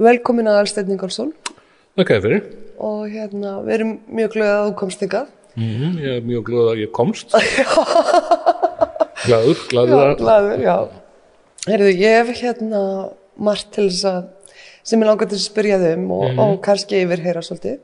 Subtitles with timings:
[0.00, 1.30] velkomin að Alsteinn Ingolson
[1.98, 2.42] Þakka þér fyrir.
[2.80, 5.26] og hérna, við erum mjög glöð að þú komst ykkar.
[5.58, 7.34] Mm Ég er mjög glöð að ég komst.
[9.26, 10.16] glaður, glaður Já, að...
[10.22, 10.76] glaður, já.
[11.68, 12.82] Heyrðu, ég hef hérna
[13.40, 14.20] margt til þess að,
[14.86, 17.78] sem ég langar til að spyrja þig um og, og kannski yfirheyra svolítið.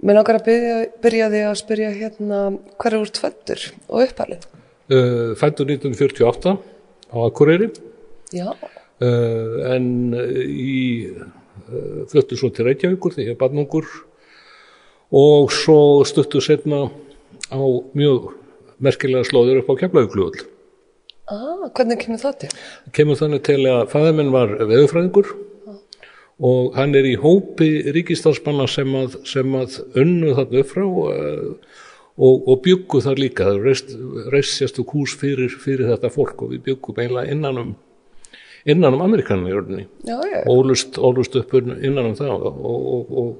[0.00, 2.38] Mér langar að byrja, byrja þig að spyrja hérna
[2.80, 4.46] hver er úr tvöldur og uppalið.
[4.90, 6.54] Uh, fættur 1948
[7.10, 7.68] á Akureyri
[8.34, 8.48] Já,
[9.00, 13.88] en uh, í uh, fluttu svo til Reykjavíkur þegar ég er barnungur
[15.10, 16.86] og svo stuttu setna
[17.50, 17.60] á
[17.96, 18.30] mjög
[18.80, 20.46] merkilega slóður upp á Keflavíklugull.
[21.26, 22.50] ah, hvernig kemur það til?
[22.92, 25.32] kemur þannig til að fæður minn var veðurfræðingur
[26.40, 32.48] og hann er í hópi ríkistarspanna sem að, sem að unnu þarna upp frá og,
[32.48, 33.92] og byggu þar líka það reist,
[34.32, 37.76] reist sérstu hús fyrir, fyrir þetta fólk og við byggum eiginlega innan um
[38.68, 39.86] innan um Amerikanin í orðinni
[40.50, 43.30] ólust, ólust upp innan um það og, og, og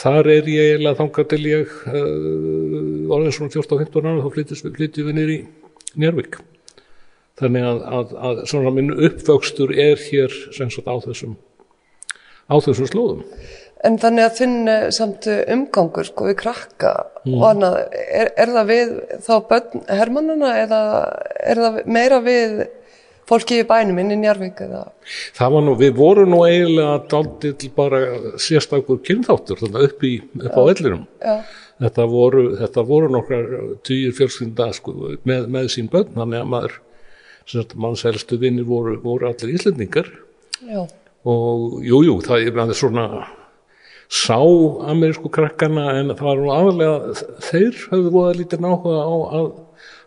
[0.00, 4.76] þar er ég eiginlega þangað til ég uh, orðin svona 14-15 ára þá flytjum við,
[4.78, 5.40] flytjum við nýr í
[5.98, 6.40] Njárvík
[7.40, 11.38] þannig að, að, að svona minn uppvöxtur er hér sem sagt á þessum
[12.50, 13.24] á þessum slóðum.
[13.86, 16.90] En þannig að þinn eh, samt umgangur sko við krakka
[17.24, 18.90] og annað, er, er það við
[19.24, 20.80] þá börn hermannana eða
[21.40, 22.58] er það meira við
[23.28, 24.84] fólki í bænum inn í Njarvík eða?
[25.38, 28.02] það var nú, við vorum nú eiginlega dálítið bara
[28.40, 31.04] sérstakur kynþáttur þannig upp, í, upp á ellirum
[31.80, 33.50] þetta voru, þetta voru nokkrar
[33.86, 34.96] týjir fjölskynda sko,
[35.28, 36.78] með, með sín börn þannig að maður
[37.80, 40.06] mannshelstu vinnir voru, voru allir íslendingar.
[40.60, 40.84] Já,
[41.28, 43.06] og jú, jú, það er svona
[44.10, 44.38] sá
[44.90, 49.50] amerísku krakkana en það var nú aðalega þeir höfðu voða lítið náhuga á að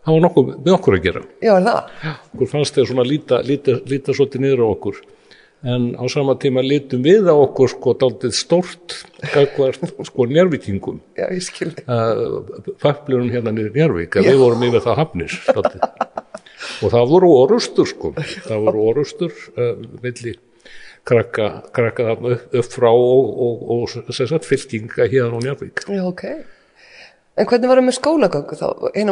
[0.04, 1.90] hafa nokkuð með okkur að gera já það?
[2.34, 5.02] okkur fannst þeir svona líta, líta, líta svolítið niður á okkur
[5.64, 8.98] en á sama tíma lítum við á okkur sko daldið stórt
[10.10, 11.84] sko njárvíkingum Já, ég skilði.
[12.82, 15.00] fæflunum hérna niður Njárvík við vorum yfir það
[15.48, 15.86] dálítið.
[16.84, 19.72] og það voru orustur sko það voru orustur uh,
[20.04, 20.34] milli
[21.04, 26.04] krakka, krakka þarna upp, upp frá og, og, og sagt fylkinga hérna á Njárvík Já,
[26.04, 26.24] ok.
[27.34, 28.66] En hvernig var það með skólagöngu þá?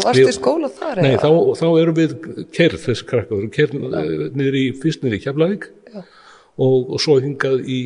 [0.05, 1.22] Varstu í Við- skóla þar Nei, eða?
[1.25, 2.12] þá, þá erum við
[2.55, 5.66] kerð þessi krakka, við erum kerð niður í, fyrst niður í Keflavík
[6.62, 7.81] og, og svo hingað í,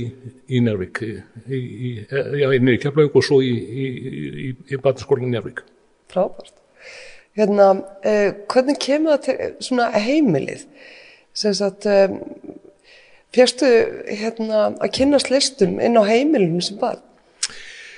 [0.52, 1.00] í Njárvík,
[1.48, 3.86] í, já, niður í Keflavík og svo í, í,
[4.44, 5.62] í, í barnaskólan Njárvík.
[6.12, 6.52] Frábært.
[7.36, 7.70] Hérna,
[8.04, 10.66] eh, hvernig kemur það til svona heimilið?
[11.36, 12.20] Sem sagt, um,
[13.36, 13.68] férstu
[14.08, 17.00] hérna að kynast listum inn á heimilinu sem barn?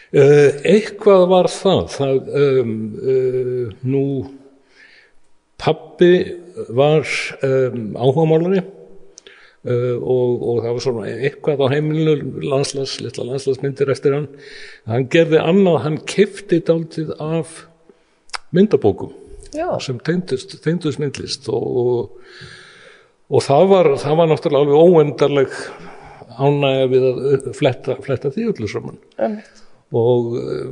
[0.08, 4.04] Uh, eitthvað var það, það um, uh, nú
[5.60, 6.12] pappi
[6.72, 7.04] var
[7.44, 14.16] um, áhugamálari uh, og, og það var svona eitthvað á heimilinu landslas, litla landslasmyndir eftir
[14.16, 14.30] hann.
[14.88, 17.66] Hann gerði annað, hann kefti dálítið af
[18.56, 19.12] myndabókum
[19.52, 22.34] Já, sem tengdust myndlist og, og,
[23.28, 25.62] og það, var, það var náttúrulega alveg óendarleg
[26.38, 29.00] ánægja við að fletta, fletta því öllu saman.
[29.20, 29.67] Emmitt.
[29.96, 30.68] Og uh,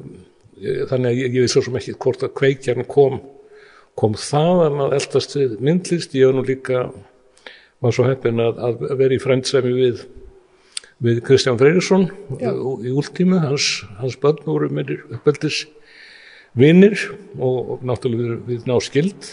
[0.90, 3.20] þannig að ég, ég veist svo sem ekki hvort að kveikjarn kom
[3.96, 6.12] kom þaðan að eldast við myndlist.
[6.12, 6.82] Ég var nú líka
[7.80, 10.04] var svo heppin að, að vera í frændsemi við
[11.02, 12.06] við Kristján Freyrisson
[12.40, 15.66] í últímu, hans, hans börn voru með uppeldis
[16.56, 16.96] vinnir
[17.36, 19.28] og, og náttúrulega við, við ná skild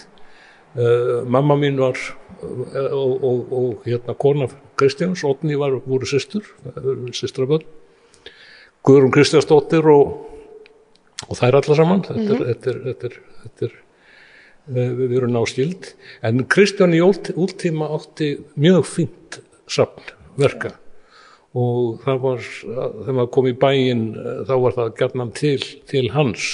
[0.75, 4.49] uh, mamma mín var uh, og, og, og hérna kona
[4.79, 6.51] Kristjáns, Otni var, voru systur
[7.15, 7.63] systrabörn
[8.83, 10.13] Guðrún Kristjánsdóttir og,
[11.29, 12.03] og þær alla saman.
[12.03, 13.75] Þetta er, þetta er, þetta er, þetta er
[14.75, 15.91] eh, við erum náskild
[16.27, 19.39] en Kristján í últ, últíma átti mjög fínt
[19.71, 20.73] safn verka.
[21.53, 26.09] Og það var þegar maður kom í bæinn eh, þá var það gætnan til, til
[26.15, 26.47] hans.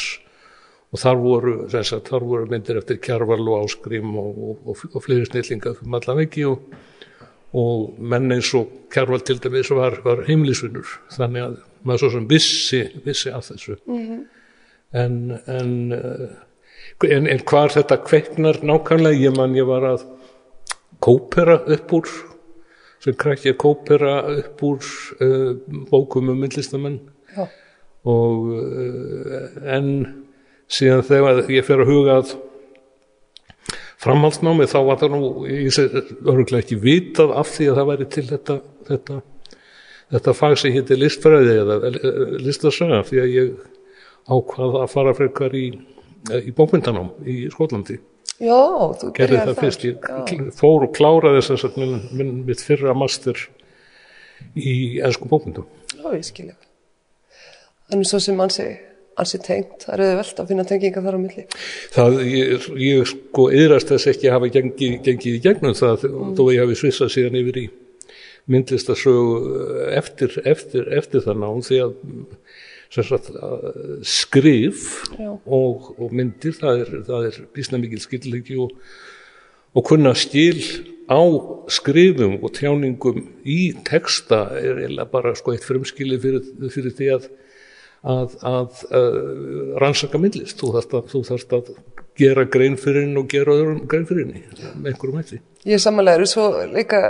[0.89, 5.25] Og þar voru, sagt, þar voru myndir eftir Kjarval og Áskrím og, og, og, fleiri
[5.29, 6.77] snillinga um allan veggi og,
[7.57, 12.27] og menn eins og Kjarval til dæmis var, var heimlisvinnur þannig að maður svo sem
[12.29, 13.77] vissi, vissi af þessu.
[14.99, 20.07] En, en, uh, en, en hvar þetta kveiknar nákvæmlega, ég man ég var að
[21.03, 22.09] kópera upp úr
[22.99, 24.91] sem krakki að kópera upp úr
[25.23, 25.53] uh,
[25.91, 26.99] bókum um myndlistamenn.
[27.35, 27.45] Já,
[28.09, 29.89] og uh, en
[30.69, 32.35] síðan þegar ég fer að huga að
[33.99, 38.07] framhaldsnámi þá var það nú ég sé örgulega ekki vitað af því að það væri
[38.13, 38.57] til þetta
[38.89, 39.17] þetta,
[40.13, 42.09] þetta fag sem hétti listfræði eða eh,
[42.45, 43.51] listasaga því að ég
[44.29, 45.67] ákvað að fara frekar í,
[46.31, 47.99] eh, í bókmyndanám í Skotlandi
[48.39, 48.59] já
[49.01, 53.39] þú gerði það fyrst, ég fór og kláraði þess að minn, minn, mitt fyrra master
[54.55, 55.65] í ennsku bókmyndum.
[55.95, 56.55] Já, ég skilja.
[57.89, 58.67] Þannig svo sem ansi,
[59.19, 61.45] ansi tengt, það er auðvelt að finna tenginga þar á milli.
[61.95, 66.33] Það, ég, ég sko yðrast þess ekki að hafa gengið í gegnum það mm.
[66.37, 67.65] þó að ég hafi svissað síðan yfir í
[68.49, 71.95] myndlistasögu eftir, eftir, eftir það nám því að
[72.89, 73.31] sagt,
[74.09, 74.87] skrif
[75.45, 78.73] og, og myndir það er, það er bísna mikil skillleiki og,
[79.77, 80.57] og kunna skil
[81.09, 81.21] á
[81.69, 87.29] skrifum og tjáningum í texta er eða bara sko eitt frumskili fyrir, fyrir því að
[88.07, 89.17] að, að, að
[89.81, 90.61] rannsaka myndlist.
[90.63, 91.73] Að, þú þarfst að
[92.19, 94.43] gera grein fyrir henni og gera öðrum grein fyrir henni
[94.75, 95.41] með einhverjum hætti.
[95.69, 97.01] Ég samanlega eru svo líka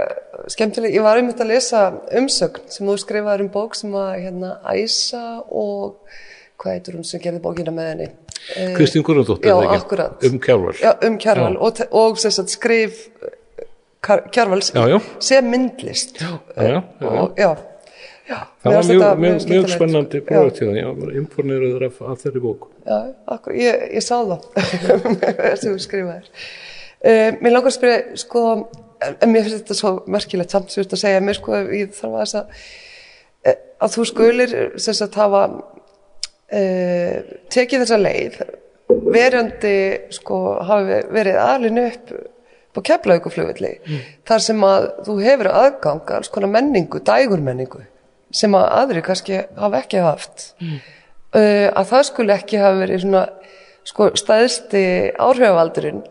[0.49, 1.83] skemmtileg, ég var einmitt að lesa
[2.19, 5.99] umsögn sem þú skrifaður um bók sem var hérna Æsa og
[6.59, 8.09] hvað heitur hún sem gerði bókina með henni?
[8.55, 9.51] Eh, Kristín Guðrandóttir
[10.29, 13.07] um Kjárval Já, um Kjárval og, og sagt, skrif
[14.01, 14.71] Kjárvals
[15.19, 16.21] sem myndlist.
[16.21, 17.09] Já, já, já.
[17.09, 17.68] og já
[18.29, 22.67] Já, það var mjög, mjög, mjög, spennandi prófatíða, ég var imponerður af, af þeirri bóku.
[22.85, 22.99] Já,
[23.33, 24.45] akkur, ég, ég sá það
[25.63, 26.29] sem þú skrifaðir.
[26.99, 28.43] Uh, mér langar að spyrja, sko,
[29.09, 31.97] en mér finnst þetta svo merkilegt samt sem þú ert að segja, mér sko, ég
[31.97, 32.63] þarf að þess að,
[33.49, 38.41] eh, að þú skulir, sem sagt, hafa uh, tekið þessa leið,
[39.09, 39.77] verjandi,
[40.21, 42.17] sko, hafi verið alin upp
[42.77, 44.09] på keflauguflugulli, mm.
[44.29, 47.87] þar sem að þú hefur aðgang alls konar menningu, dægurmenningu
[48.35, 50.51] sem að aðri kannski hafa ekki haft.
[50.61, 50.79] Mm.
[51.33, 53.25] uh, að það skulle ekki hafa verið svona
[53.87, 54.83] sko, staðsti
[55.17, 56.03] áhrifavaldurinn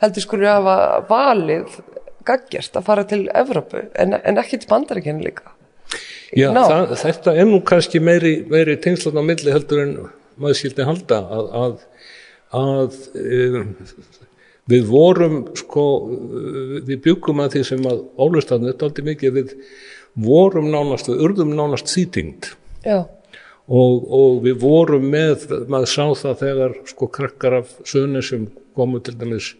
[0.00, 0.76] heldur skulle hafa
[1.08, 1.80] valið
[2.26, 5.54] gaggjast að fara til Evrópu en, en ekki til bandaríkinu líka.
[6.36, 9.94] Já, það, þetta er nú kannski meiri, meiri tengslan á milli heldur en
[10.40, 11.72] maður skildi halda að, að,
[12.60, 13.72] að um,
[14.70, 15.84] við vorum sko,
[16.86, 19.56] við byggum að því sem að ólustanðu þetta aldrei mikið við
[20.18, 22.50] vorum nánast, við urðum nánast sýtingd
[23.70, 29.00] og, og við vorum með, maður sá það þegar sko krakkar af sögni sem komu
[29.04, 29.52] til dæmis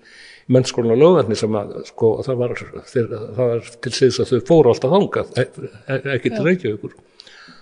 [0.50, 2.54] mennskólinu og lögverðni sem að sko það var,
[2.90, 5.44] þeir, það var til síðan að þau fóru alltaf hangað, e,
[5.86, 6.96] e, ekki til Reykjavíkur.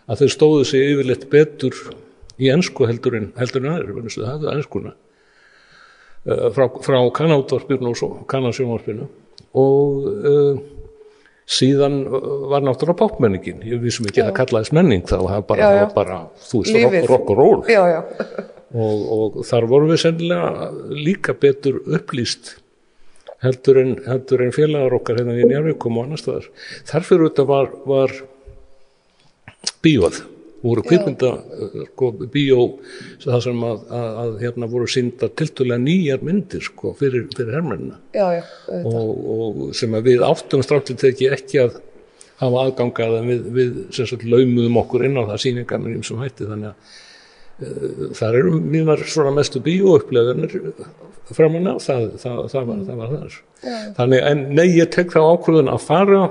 [0.08, 1.76] Að þau stóðu sig yfirleitt betur
[2.40, 8.22] í ennsku heldur en heldur en aðeins, það hefðu ennskuna e, frá, frá kannátvarpinu og
[8.30, 9.08] kannarsjónvarpinu
[9.58, 10.58] og uh,
[11.48, 14.26] síðan uh, var náttúrulega popmenningin ég vissum ekki já.
[14.26, 15.88] að það kallaðist menning þá það bara, já, já.
[15.96, 17.60] bara þú veist, rock, og roll
[18.68, 22.56] og, og þar vorum við sennilega líka betur upplýst
[23.44, 26.48] heldur en, heldur en félagar okkar hérna í Njárvíkum og annar staðar.
[26.88, 28.14] Þarfir þetta var, var
[29.84, 30.22] bíóð
[30.62, 31.32] voru kvikmynda
[31.92, 32.62] sko, bíó
[33.22, 37.98] það sem að, að, að hérna voru sínda tiltulega nýjar myndir sko, fyrir, fyrir herrmennina
[38.82, 41.76] og, og sem að við áttum stráttið teki ekki að
[42.38, 46.72] hafa aðgangað en við, við sagt, laumuðum okkur inn á það síningarnir sem hætti þannig
[46.72, 46.96] að
[47.66, 50.58] uh, þar eru mínar svona mestu bíóupplöðunir
[51.34, 53.38] framann á það, það, það, var, það var þar.
[53.62, 53.78] Já.
[53.98, 56.22] þannig en nei ég tek þá ákvöðun að fara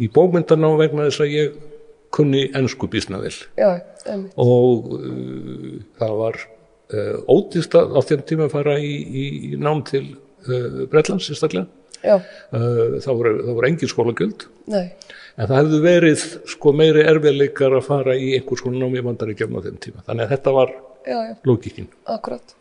[0.00, 1.58] í bókmyndarná vegna þess að ég
[2.14, 3.36] kunni ennsku bísnaðil
[4.40, 9.84] og uh, það var uh, ódýrst á þeim tíma að fara í, í, í nám
[9.88, 11.68] til uh, Breitlands sérstaklega.
[12.00, 14.46] Uh, það voru, voru engin skólagjöld.
[14.70, 19.60] En það hefðu verið sko meiri erfiðleikar að fara í einhvers konar nám í vandaríkjafn
[19.60, 20.06] á þeim tíma.
[20.08, 20.72] Þannig að þetta var
[21.48, 22.56] lókikinn Akkurat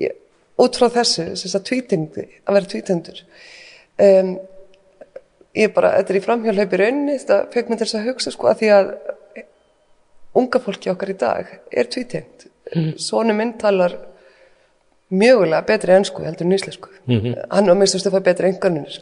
[0.00, 0.16] ég,
[0.60, 3.22] út frá þessu, þess að tvítingdi að vera tvítendur
[4.04, 4.34] um
[5.54, 8.34] ég bara, þetta er í framhjálp í rauninni, þetta fekk mér til þess að hugsa
[8.34, 8.90] sko að því að
[10.40, 12.50] unga fólki okkar í dag er tvítengt.
[12.74, 12.94] Mm.
[12.98, 13.92] svonu minn talar
[15.12, 16.88] mjögulega betri ennsku heldur en íslensku.
[17.06, 17.34] Mm -hmm.
[17.50, 19.00] hann á það fær betri enganunir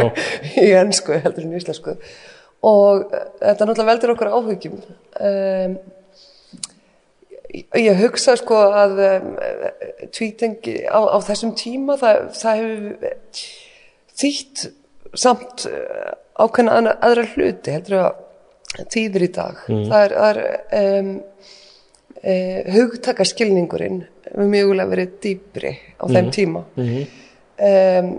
[0.66, 1.96] í ennsku heldur en íslensku.
[2.62, 3.06] Og
[3.40, 4.80] þetta náttúrulega veldur okkur áhugjum
[5.20, 5.78] um,
[7.74, 9.36] ég hugsa sko að um,
[10.12, 12.82] tvítengi á, á þessum tíma það, það hefur
[14.16, 14.72] þýtt
[15.16, 18.22] samt eh, ákveðna aðra hluti heldur að
[18.92, 19.82] tíður í dag mm.
[19.90, 21.10] það er, það er um,
[22.20, 22.34] e,
[22.74, 26.16] hugtakaskilningurinn við mjögulega verið dýbri á mm.
[26.16, 26.96] þeim tíma mm.
[27.68, 28.10] um,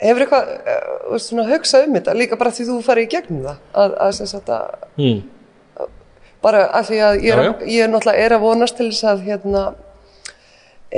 [0.00, 3.82] hefur eitthvað uh, svona hugsa um þetta líka bara því þú farið í gegnum það
[3.82, 5.88] að, að, að, að mm.
[6.46, 7.68] bara af því að ég er, já, já.
[7.74, 9.66] ég er náttúrulega er að vonast til þess að hérna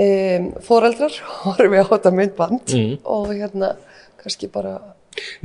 [0.04, 2.94] um, foreldrar horfið á þetta myndband mm.
[3.16, 3.74] og hérna
[4.18, 4.76] kannski bara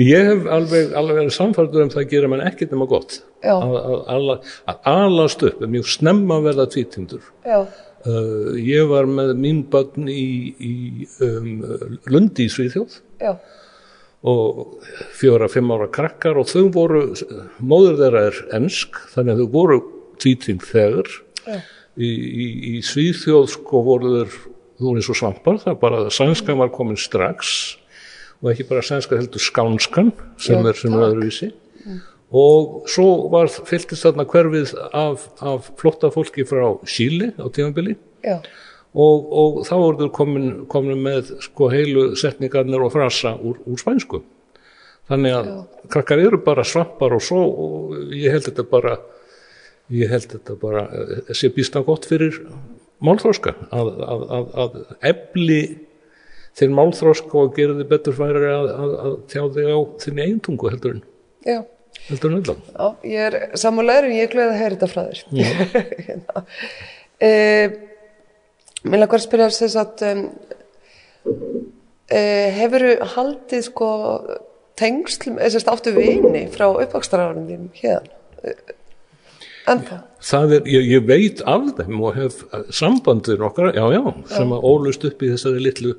[0.02, 3.20] Ég hef alveg, alveg samfærdur um það að gera mann ekkert nema gott.
[3.44, 3.74] Að,
[4.12, 4.30] að,
[4.72, 7.26] að alast upp er mjög snemma verða tvítindur.
[8.04, 10.24] Uh, ég var með mín börn í,
[10.60, 10.74] í
[11.24, 11.52] um,
[12.12, 12.98] Lundi í Svíðjóð
[14.24, 14.82] og
[15.16, 17.04] fjóra, fimm ára krakkar og þau voru,
[17.60, 19.80] móður þeirra er ensk, þannig að þau voru
[20.24, 21.10] tvíting þegar.
[21.94, 24.38] Í, í, í Svíþjóð sko voru þeir
[24.78, 27.54] þú voru eins og svampar, það er bara að sænskan var komin strax
[28.44, 31.52] og ekki bara sænska heldur skánskan sem Já, er sem er öðruvísi.
[32.34, 37.96] Og svo var fylgist þarna hverfið af, af flotta fólki frá Síli á tímabili.
[38.26, 38.42] Já,
[38.94, 43.80] og, og þá voru þeir komin, komin með sko heilu setningarnir og frasa úr, úr
[43.82, 44.22] spænsku.
[45.10, 45.50] Þannig að
[45.92, 48.98] krakkar eru bara svampar og svo og ég held þetta bara
[49.94, 52.38] ég held þetta bara eh, sé býsta gott fyrir
[53.04, 54.78] málþróska að, að, að, að
[55.12, 55.60] efli
[56.58, 60.74] þinn málþróska og gera þið betur færi að, að, að tjá þig á þinni eintungu
[60.74, 61.04] heldur en
[61.48, 61.60] já.
[62.10, 65.04] heldur en öllan Já, ég er sammálaður en ég er glöð að heyra þetta frá
[65.10, 65.20] þér.
[66.10, 66.46] hérna.
[67.30, 67.80] uh,
[68.84, 70.24] Mér langar að spyrja þess að um,
[71.32, 73.90] uh, hefur haldið sko
[74.80, 78.18] tengslum, eða sérst áttu vini frá uppvakstarárunum þínum hérna?
[79.70, 80.02] Ennþá?
[80.24, 82.42] það er, ég, ég veit af þeim og hef
[82.76, 84.02] sambandir okkar, já, já,
[84.34, 85.94] sem að ólust upp í þessari litlu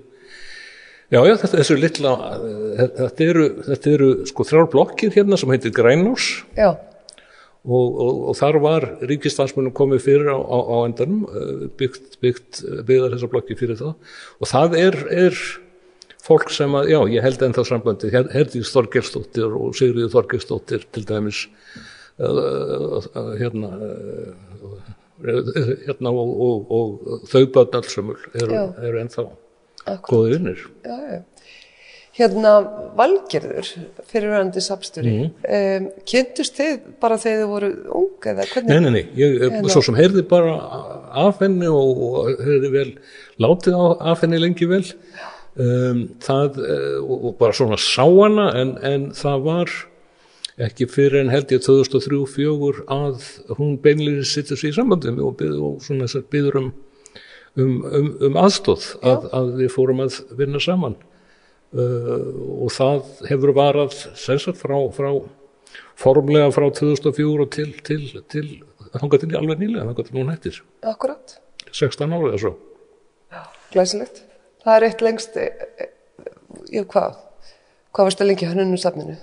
[1.15, 5.55] já, já, þetta, þessu litla eh, þetta eru, þetta eru sko þrjár blokkir hérna sem
[5.55, 6.29] heitir Grænás
[6.59, 6.73] Já,
[7.65, 12.65] og, og, og þar var ríkistansmunum komið fyrir á, á, á endanum eh, byggt, byggt
[12.89, 13.95] byggðar þessar blokki fyrir það.
[14.41, 15.39] Og það er, er
[16.25, 21.47] fólk sem að, já, ég held ennþá sambandi Herdís Þorgelsdóttir og Sigriður Þorgelsdóttir til dæmis
[22.15, 23.73] hérna
[25.25, 29.27] hérna og, og, þau börn allsumul eru, eru ennþá.
[30.09, 31.23] Góði vinnir Já, já.
[32.15, 32.51] Hérna,
[32.95, 33.67] Valgerður,
[34.07, 38.69] fyrirverandi sapstjóri, um, kynntust þið bara þegar þið voru ung eða hvernig?
[38.71, 39.73] Nei, nei, nei, ég, Hérna.
[39.75, 40.53] svo sem heyrði bara
[41.25, 42.85] af henni og, og heyrði vel
[43.43, 43.81] látið
[44.13, 49.11] af henni lengi vel um, það, eh, og, og bara svona sá hana en, en
[49.19, 49.75] það var
[50.69, 55.83] ekki fyrir en held ég 2003-04 að hún beinlega sittur sig í sambandi með og,
[56.31, 56.75] byður um,
[57.61, 60.99] um, um, um aðstóð að, að við fórum að vinna saman.
[61.75, 62.29] Uh,
[62.63, 65.09] og það hefur varað sensat frá, frá
[65.99, 68.47] formlega frá 2004 og til, til, til
[68.95, 71.37] þangað til alveg nýlega, þangað til hún hættir Akkurat,
[71.71, 72.55] 16 ára eða svo.
[73.75, 74.23] Glæsilegt.
[74.65, 75.39] Það er eitt lengst,
[76.71, 77.19] ég, hvað?
[77.95, 79.17] Hvað varstu lengi hönnunum safninu?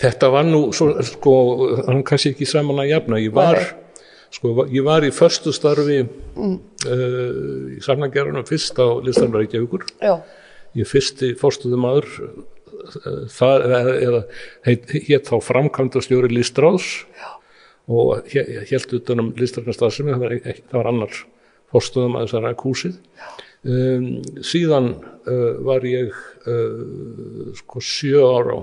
[0.00, 1.32] Þetta var nú, svo, sko,
[1.88, 3.60] hann kannski ekki saman að jafna, ég var,
[4.40, 6.54] sko, ég var í förstu starfi mm.
[6.88, 9.84] uh, í safnagerðunum fyrst á listanum Reykjavíkur,
[10.78, 12.08] ég fyrsti fórstuðum aður,
[13.04, 14.22] uh,
[14.66, 17.04] heit, hétt þá framkvæmdastjóri listráðs
[17.90, 21.22] og hélt utan um listarkastasemi, það var, ekki, það var annar
[21.70, 22.98] fórstuðum að þessara kúsið.
[23.60, 24.04] Um,
[24.46, 24.94] síðan
[25.28, 26.14] uh, var ég
[27.58, 28.60] sko sjö ára á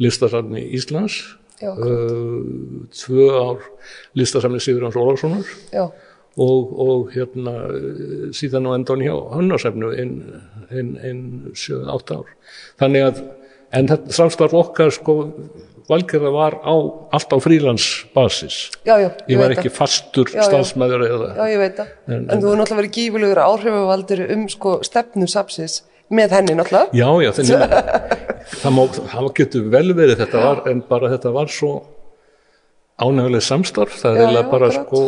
[0.00, 1.16] listasafni Íslands
[1.60, 3.66] Já, uh, tvö ár
[4.16, 5.50] listasafni Sigurðans Ólafssonar.
[5.74, 5.84] Já,
[6.40, 10.14] og, og hérna uh, síðan á endan hjá hannarsefnu inn,
[10.72, 11.26] inn, inn
[11.58, 12.30] sjö, átt ár.
[12.80, 13.20] Þannig að
[13.76, 15.18] en þetta samstarf okkar sko
[15.90, 16.74] valgerða var á,
[17.16, 18.58] allt á frílandsbasis.
[18.86, 21.92] Já, já, ég var ekki fastur staðsmæður eða Já, ég það.
[22.06, 26.90] En, En- þú er náttúrulega verið gífulegur áhrifavaldur um sko stefnu sapsins með henni náttúrulega.
[26.96, 27.30] Já, já,
[28.60, 28.82] þannig má,
[29.14, 31.72] það getur vel verið þetta var, en bara þetta var svo
[33.00, 34.86] ánæguleg samstarf, það er eiginlega bara akkurat.
[34.86, 35.00] sko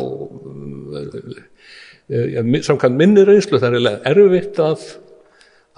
[2.12, 4.86] uh, samkvæmt minni reynslu, það er eiginlega erfitt að,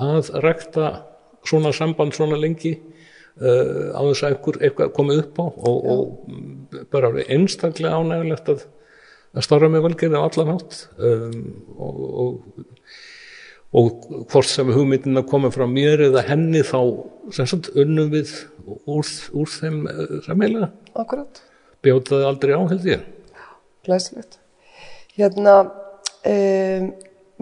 [0.04, 0.90] að rækta
[1.44, 5.46] svona samband svona lengi uh, á þess að einhver eitthvað komið upp á.
[5.70, 8.64] Og, og bara einstaklega ánægulegt að,
[9.34, 10.80] að starfa með valgerði á allan hátt.
[10.98, 11.42] Um,
[11.74, 12.32] og, og
[13.74, 16.78] og hvort sem hugmyndin að koma frá mér eða henni þá
[17.34, 18.30] sem sagt unnum við
[18.64, 19.82] úr, úr þeim
[20.26, 21.42] sammeila Akkurat,
[21.82, 23.04] bjótaði aldrei á held ég
[23.84, 24.38] glæsilegt.
[25.16, 25.56] Hérna,
[26.26, 26.86] um,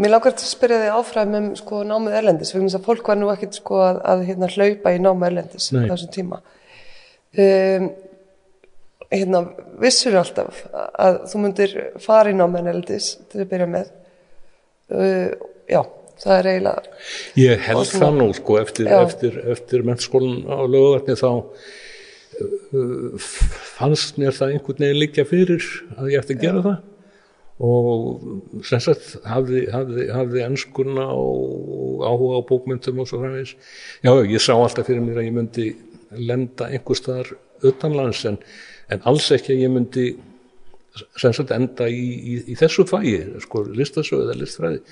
[0.01, 3.31] mér langar að spyrja þig áfram um sko námið erlendis, þess að fólk var nú
[3.33, 6.41] ekkit sko að, að hérna, hlaupa í námið erlendis á þessum tíma.
[7.33, 7.89] Um,
[9.13, 9.43] hérna,
[9.81, 13.93] vissur alltaf að þú myndir fara í námið erlendis til að byrja með.
[14.93, 15.29] Uh,
[15.71, 15.83] já,
[16.23, 16.83] það er eiginlega,
[17.43, 19.01] ég held svona- það nú sko eftir, Já.
[19.07, 21.31] eftir, eftir mennskólan á löguvarni þá
[22.43, 23.29] uh,
[23.77, 25.67] fannst mér það einhvern veginn liggja fyrir
[25.99, 26.81] að ég ætti að gera það.
[27.63, 33.45] Og sem sagt hafði, hafði, hafði enskuna og áhuga á bókmyndum og svo já,
[34.03, 35.67] já, ég sá alltaf fyrir mér að ég myndi
[36.17, 37.31] lenda einhver staðar
[37.63, 38.41] utanlands en,
[38.91, 40.07] en alls ekki að ég myndi
[40.93, 44.83] sem sagt enda í, í, í þessu fæi sko listasögu eða listfræði.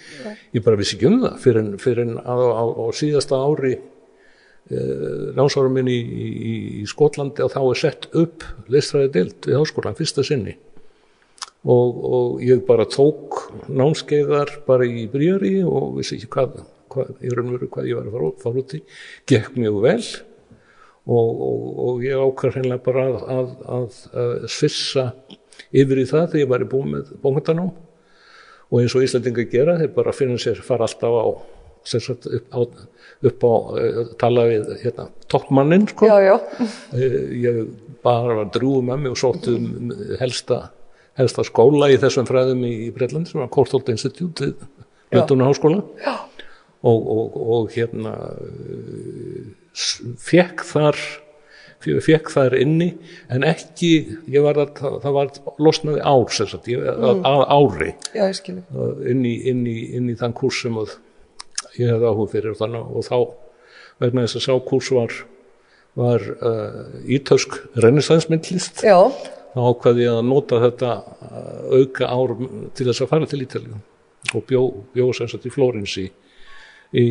[0.56, 5.30] Ég bara vissi ekki um það fyrir fyrir en á, á, á síðasta ári uh,
[5.36, 9.98] námsárum minn í, í, í Skotlandi og þá er sett upp listræði dild við háskólan
[9.98, 10.56] fyrsta sinni.
[11.60, 17.36] Og, og ég bara tók námskeiðar bara í bríari og vissi ekki hvað, hvað, ég
[17.36, 18.80] raunveru hvað ég var að fara, fara út í.
[19.28, 20.00] Gekk mjög vel
[21.10, 25.06] og, og, og ég ákvæð hreinlega bara að, að, að, að svissa
[25.72, 27.70] yfir í það þegar ég var í búin með bóngandanám.
[28.70, 31.26] Og eins og Íslandingar gera þeir bara finna sér fara alltaf á
[31.84, 32.60] sagt, upp á,
[33.30, 36.06] upp á uh, tala við hérna, toppmannin sko.
[36.06, 36.36] já, já,
[36.92, 37.62] Eh, ég
[38.04, 40.70] bara var drúum með mig og sótt um helsta,
[41.18, 44.52] helsta skóla í þessum fræðum í, Breitlandi sem var Courtauld Institute
[45.12, 45.82] Lundunna háskóla
[46.82, 48.14] og, og, og hérna
[50.20, 51.00] fekk þar
[51.80, 52.90] fekk þar inni
[53.32, 53.90] en ekki
[54.28, 55.30] ég var að, það var
[55.62, 57.92] losnaði ár sagt, ég, að, að ári.
[58.14, 58.26] Já,
[59.10, 60.76] inn í, inn í, inn í þann kurs sem
[61.78, 63.16] ég hefði áhuga fyrir þannig, og þá
[64.00, 65.18] vegna þess að sá kurs var,
[65.98, 68.98] var uh, ítösk rennisansmyndlist Já,
[69.54, 72.34] þá ákvaði ég að nota þetta uh, auka ár
[72.76, 73.80] til þess að fara til Ítalíu
[74.36, 76.06] og bjó, bjó sem sagt í Flórins í,
[76.92, 77.04] í,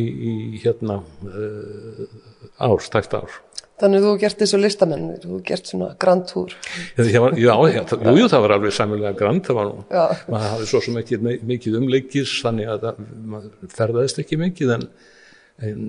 [0.62, 2.04] hérna uh,
[2.58, 3.40] ár, stæft ár
[3.80, 6.54] þannig þú hefur gert þessu listamenn, þú gert svona grand tour.
[6.96, 7.54] Já, já,
[7.90, 11.20] það- jú, það var alveg sæmulega grand, það var nú, maður hafði svo sem ekki
[11.24, 14.88] mikið umleikis, þannig að það, maður ferðaðist ekki mikið, en,
[15.70, 15.84] en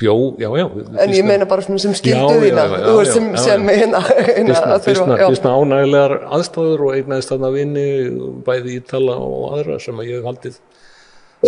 [0.00, 0.64] bjó, já, já.
[1.04, 3.76] En ég meina bara svona sem skildu þína, þú já, sem, sem já.
[3.82, 4.00] hérna,
[4.38, 7.86] hérna að þurfa, fyrstna ánægilegar aðstæður og eignaðist þarna vini,
[8.46, 10.58] bæði Ítala og aðra sem að ég hef haldið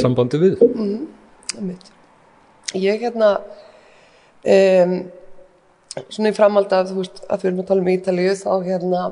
[0.03, 0.65] sambandi við.
[1.55, 1.91] Einmitt.
[2.75, 3.31] Ég hérna
[4.45, 4.95] um,
[6.09, 9.03] svona í framhaldi af þú veist að við erum að tala um Ítalíu þá hérna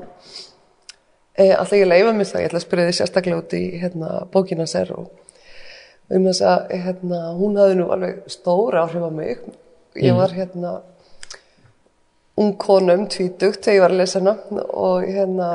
[1.36, 4.14] e, alltaf ég leifa mig það, ég ætla að spyrja því sérstaklega út í hérna
[4.32, 5.10] bókina sér og
[6.12, 9.44] um þess að hérna hún hafði nú alveg stóra áhrif á mig.
[9.96, 10.80] Ég var hérna
[12.40, 15.48] ung konum tvítugt þegar ég var að lesa hana og hérna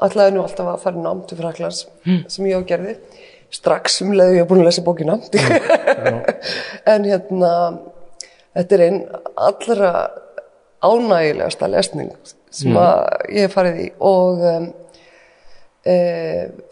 [0.00, 2.96] ætlaði nú alltaf að fara nám til Fraklands sem ég á gerði.
[3.50, 5.18] Strax um leiðu ég var búin að lesa bókina.
[6.90, 7.52] En hérna
[8.56, 9.00] þetta er einn
[9.36, 9.90] allra
[10.80, 12.12] ánægilegasta lesning
[12.50, 13.88] sem að ég hef farið í.
[14.06, 14.68] Og um,
[15.84, 15.96] e,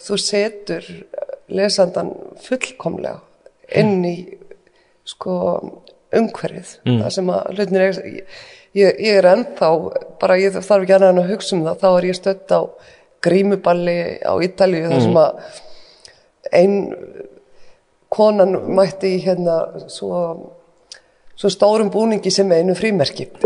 [0.03, 0.88] þú setur
[1.49, 2.12] lesandan
[2.44, 3.21] fullkomlega
[3.79, 4.16] inn í
[5.09, 5.35] sko
[6.16, 6.75] umhverfið.
[6.85, 8.38] Það sem að hlutinir ég,
[8.77, 9.71] ég, er ennþá
[10.21, 11.81] bara ég þarf ekki annað en að hugsa um það.
[11.83, 12.61] Þá er ég stött á
[13.25, 15.40] grímuballi á Ítalíu þar sem að
[16.59, 16.77] ein
[18.09, 19.59] konan mætti hérna
[19.92, 20.21] svo,
[21.38, 23.29] svo stórum búningi sem einu frímerki.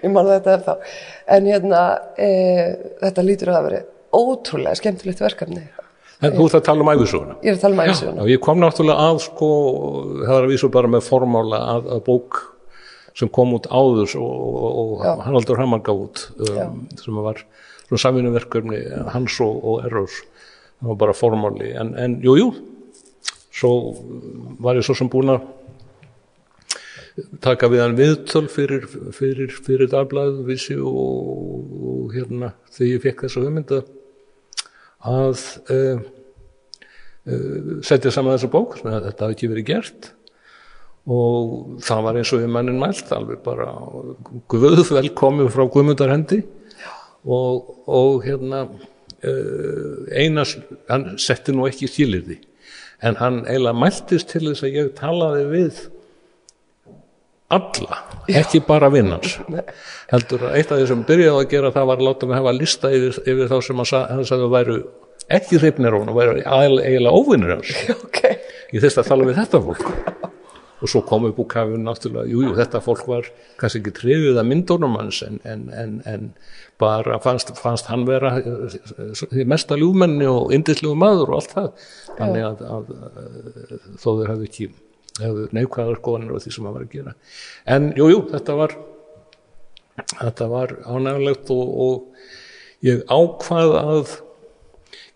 [0.00, 0.72] Ég, man, þetta er þá
[1.36, 1.80] en hérna
[2.20, 2.28] e,
[3.00, 5.62] þetta lítur að verið ótrúlega skemmtilegt verkefni.
[6.20, 7.34] En þú ert að tala um æfisuguna.
[7.40, 9.50] ég er að tala um æfisuguna Já, ég kom náttúrulega að sko,
[10.18, 12.40] það var að vísu bara með formála að, að bók
[13.16, 15.12] sem kom út áður og, og, og Já.
[15.24, 17.40] Haraldur Hamar gaf út um, sem var
[17.86, 18.82] svona samvinnuverkefni
[19.14, 20.20] hans og, og Errors.
[20.80, 21.72] Það var bara formáli.
[21.80, 22.50] En, en jú, jú.
[23.60, 23.72] Svo
[24.62, 25.48] var ég svo sem búin að
[27.42, 33.26] taka við hann viðtöl fyrir, fyrir, fyrir dagblæðu vissi og, og hérna þegar ég fekk
[33.26, 33.80] þessa hugmynda
[35.10, 36.02] að uh,
[37.86, 40.12] setja saman þessa bók sem að þetta hafi ekki verið gert.
[41.10, 43.70] Og það var eins og við mannin mælt alveg bara
[44.52, 46.42] guð velkomið frá Guðmundar hendi.
[47.24, 50.56] Og, og hérna uh, einas,
[50.88, 52.40] hann setti nú ekki skilirði
[53.04, 55.80] en hann eiginlega mæltist til þess að ég talaði við
[57.50, 57.96] alla,
[58.30, 59.36] ekki bara vinnans
[60.12, 62.52] heldur að eitt af því sem byrjaði að gera það var að láta mig hafa
[62.56, 64.76] lista yfir, yfir þá sem hann sa- hann sagði að væru
[65.30, 67.72] ekki hreifnir á hún og væru eiginlega óvinnir hans.
[68.06, 68.22] Ok,
[68.74, 69.84] ég þess að tala við þetta fólk.
[70.80, 73.26] Og svo kom upp úr kafinu náttúrulega jú, jú, þetta fólk var
[73.60, 76.28] kannski ekki trefið að myndunum hans en, en, en, en
[76.80, 78.78] bara fannst, fannst hann vera eh,
[79.20, 81.68] því mesta ljúmenni og indislegu maður og allt það.
[82.16, 84.70] Þannig að, að, að þó þeir hefðu ekki
[85.24, 87.14] hefðu neikvæðar skoðanir á því sem hann var að gera.
[87.76, 88.76] En jú, jú, þetta var
[90.20, 94.14] þetta var ánægulegt og, og ég ákvað að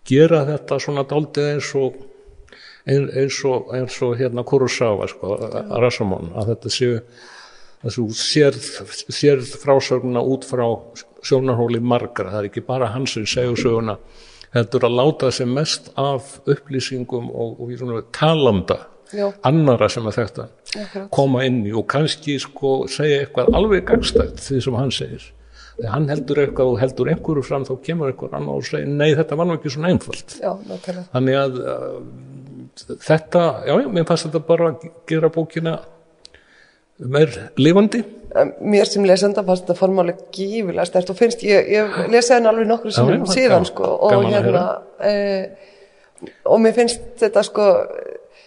[0.05, 1.95] gera þetta svona daldið eins og
[2.85, 5.35] ein- eins og, eins og hérna Kurosawa sko,
[5.81, 6.99] Rasamon að þetta séu
[7.85, 8.67] að sérð,
[9.13, 10.63] sérð frásögnuna út frá
[11.25, 13.97] sjónarhóli margra, það er ekki bara hans sem segur söguna,
[14.53, 18.79] heldur að láta sem mest af upplýsingum og, og svona talanda
[19.13, 19.29] Já.
[19.45, 21.09] annara sem að þetta Akkurat.
[21.13, 25.25] koma inn í og kannski sko segja eitthvað alveg gangstætt því sem hann segir.
[25.75, 29.11] Þegar hann heldur eitthvað og heldur einhverju fram þá kemur einhver annar og segir nei
[29.17, 30.37] þetta var nú ekki svona einfalt.
[30.39, 30.53] Já,
[31.11, 31.97] þannig að uh,
[33.03, 35.79] þetta, já, já, mér fannst þetta bara að gera bókina
[36.99, 38.03] meir lifandi.
[38.63, 42.67] Mér sem lesenda fannst þetta formáli gífilega stert og finnst, ég, ég lesa henni alveg
[42.67, 44.65] nokkru já, síðan sko og hérna
[44.99, 45.13] e,
[46.43, 47.67] og mér finnst þetta sko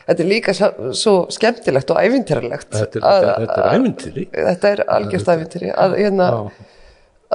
[0.09, 5.71] þetta er líka svo, skemmtilegt og ævintýralegt þetta er, er ævintýri þetta er algjörst ævintýri
[5.75, 6.41] að hérna Já.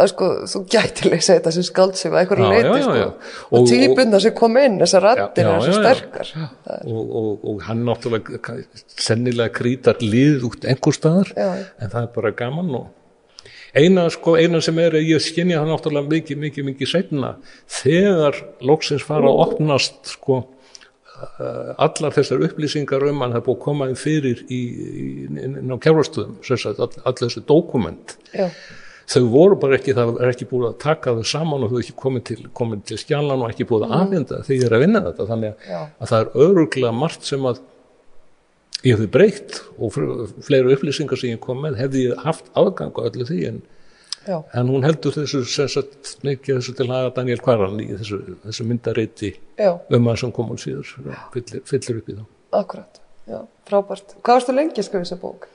[0.02, 2.96] að sko þú gæti lesa þetta sem skaldsögu að einhverju Já, leiti já, já, sko
[2.98, 3.06] já.
[3.52, 5.84] og, Og- típuna sem kom inn þessar rattir Já, er svo já, já.
[5.84, 6.32] sterkar
[6.90, 8.58] og, og, og hann náttúrulega
[8.98, 11.52] sennilega krítar lið út einhver staðar Já.
[11.78, 12.90] en það er bara gaman og
[13.74, 17.32] eina, sko, eina sem er ég skynja það náttúrulega mikið, mikið, mikið setna
[17.70, 20.44] þegar loksins fara að opnast sko
[21.88, 25.02] allar þessar upplýsingar um hann það er búið að koma inn fyrir í, í,
[25.48, 26.40] inn á kjárastöðum
[26.78, 28.50] all, all þessi dokument já,
[29.10, 31.96] þau voru bara ekki, það er ekki búið að taka þau saman og þau ekki
[32.00, 35.04] komið til, komið til skjalan og ekki búið að afhenda þegar ég er að vinna
[35.08, 35.28] þetta.
[35.32, 35.78] Þannig Já.
[35.80, 37.62] að, að það er öruglega margt sem að
[38.84, 40.00] ég hefði breytt og
[40.48, 43.62] fleiri upplýsingar sem ég kom með hefði ég haft aðgang á öllu því en,
[44.28, 45.44] já, en hún heldur þessu
[46.24, 49.34] mikið þessu til haga Daniel Kvaran í þessu, þessu myndareiti
[49.64, 50.94] um að sem kom hún síður
[51.34, 52.24] fyllir, fyllir upp í þá.
[52.64, 54.16] Akkurat já, frábært.
[54.22, 55.48] Hvað varstu lengi að skrifa þessa bók?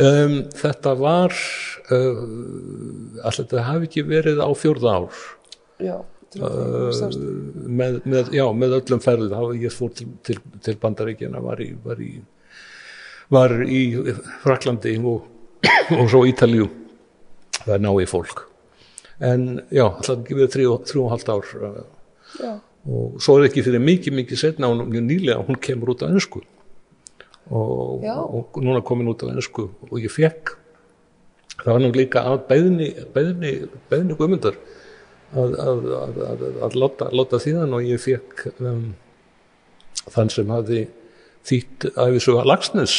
[0.00, 2.24] um, Þetta var uh,
[3.24, 5.22] alltaf þetta hafi ekki verið á fjórða ár.
[5.80, 5.96] Já,
[6.38, 6.58] að
[7.00, 7.14] uh,
[7.66, 9.32] með, með, já, með öllum ferðum.
[9.34, 12.12] Þá ég fór til, til, til Bandaríkjana var í, var í,
[13.32, 13.82] var í
[14.44, 15.26] Fraklandi og,
[15.98, 16.68] og svo Ítalíu
[17.64, 18.44] það er náið fólk.
[19.20, 21.80] En já, alltaf við þrjú, og halvt ár uh,
[22.40, 22.52] Já,
[22.88, 26.08] og svo er ekki fyrir mikið, mikið setna hún mjög nýlega, hún kemur út á
[26.08, 26.40] ennsku
[27.50, 30.54] og, og núna komin út á ennsku og ég fekk
[31.60, 33.52] það var nú líka að beðni beðni,
[33.90, 34.56] beðni guðmyndar
[35.36, 38.94] að, að, að, að, láta, láta þýðan og ég fekk um,
[40.08, 40.86] þann sem hafði
[41.50, 42.94] þýtt æfisuga Lagsnes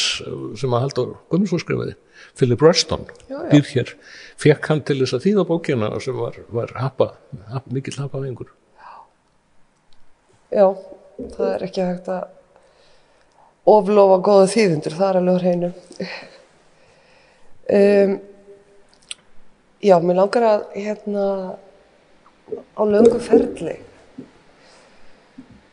[0.58, 1.98] sem að Haldur Guðmundsson skrifaði
[2.38, 3.48] Philip Ruston, Já, já.
[3.52, 3.94] býr hér
[4.42, 7.12] fekk hann til þess að þýða bókina sem var, var happa,
[7.52, 8.50] happa, mikill happa vengur
[10.52, 10.66] já,
[11.36, 12.30] það er ekki hægt að
[13.72, 15.68] oflofa góða þýðundur, það er alveg hreinu.
[17.72, 18.14] Um,
[19.86, 21.26] já, mér langar að hérna
[22.74, 23.76] á löngu ferli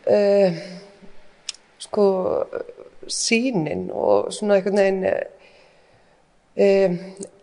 [0.05, 0.59] um,
[1.81, 2.05] sko
[3.09, 5.03] sínin og svona einhvern veginn
[6.65, 6.98] um,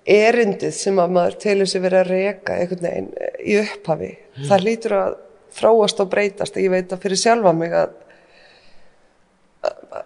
[0.06, 4.10] erindið sem að maður telur sér verið að reka einhvern veginn eh, í upphafi
[4.46, 5.14] það hlýtur að
[5.56, 6.58] þróast og breytast.
[6.60, 7.94] Ég veit að fyrir sjálfa mig að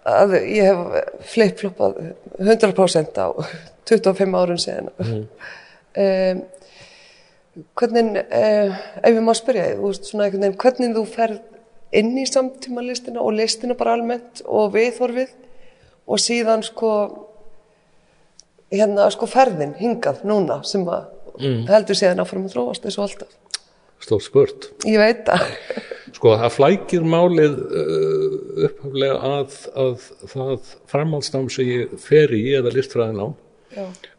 [0.07, 1.99] að ég hef flip-flopað
[2.39, 3.29] 100% á
[3.91, 4.91] 25 árum síðan.
[6.01, 6.43] Um,
[7.77, 11.41] hvernig uh, ef ég má spyrja einhvern veginn hvernig þú ferð
[11.99, 15.35] inn í samtíma listina og listina bara almennt og viðhorfið
[16.07, 16.93] og síðan sko
[18.73, 21.09] hérna sko ferðin hingað núna sem að
[21.71, 23.39] heldur síðan áfram að þróast og alltaf.
[24.01, 24.69] Stóð spurt.
[24.89, 25.45] Ég veit að
[26.17, 32.73] Sko það flækir málið uh, upphaflega að, að það framhaldsnám sem ég fer í eða
[32.75, 33.29] listfræðin á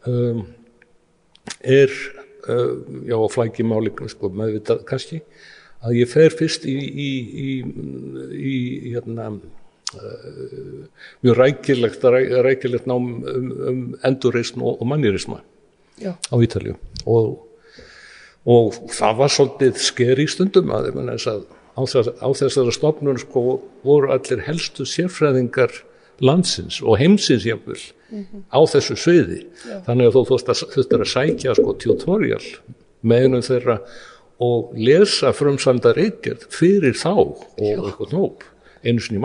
[0.07, 0.43] um,
[1.59, 1.95] er,
[2.47, 2.77] uh,
[3.09, 5.19] já flækir málið sko, meðvitað kannski,
[5.83, 7.11] að ég fer fyrst í, í,
[7.43, 7.51] í,
[8.39, 8.55] í
[8.93, 9.60] hérna, uh,
[11.21, 15.41] mjög rækilegt, ræ, rækilegt nám um, um endurreisn og, og mannirisma
[15.99, 16.75] já, á Ítalju
[17.05, 17.47] og,
[18.45, 23.61] og það var svolítið sker í stundum að, að á, þess, á þessara stofnun sko
[23.85, 25.83] voru allir helstu sérfræðingar
[26.21, 27.81] landsins og heimsins jafnvel
[28.51, 29.41] á þessu sviði.
[29.87, 32.43] Þannig að þú þurft að, sækja sko tutorial
[33.01, 33.77] með einum þeirra
[34.41, 38.45] og lesa frumsamda reykjart fyrir þá og eitthvað nóp
[38.83, 39.23] einu sinni í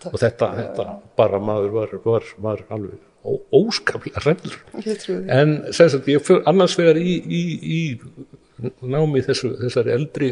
[0.00, 0.84] mánuði og þetta, þetta
[1.18, 2.98] bara maður var, var, var alveg
[3.52, 5.16] óskaplega því.
[5.28, 10.30] En sem sagt, ég fyrir annars vegar í, í, í námi þessu, þessari eldri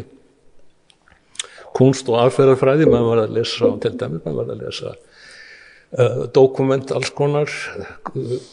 [1.77, 6.95] kunst og aðferðarfræði, maður var að lesa til dæmis, maður var að lesa uh, dokument
[6.97, 7.53] alls konar,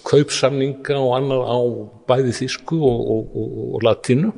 [0.07, 1.59] kaupsamninga og annað á
[2.12, 4.35] bæði þýsku og, og, og, og latínu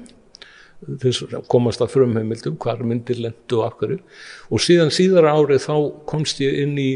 [0.87, 5.75] þess komast að frumheimildum hvar myndir lendu og akkur og síðan síðara árið þá
[6.09, 6.91] komst ég inn í